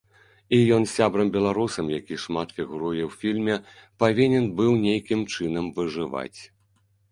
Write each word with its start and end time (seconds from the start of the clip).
І 0.55 0.57
ён 0.77 0.85
з 0.85 0.95
сябрам-беларусам, 0.99 1.91
які 1.97 2.17
шмат 2.23 2.55
фігуруе 2.61 3.03
ў 3.05 3.11
фільме, 3.25 3.55
павінен 4.07 4.51
быў 4.63 4.71
нейкім 4.89 5.21
чынам 5.37 5.71
выжываць. 5.79 6.39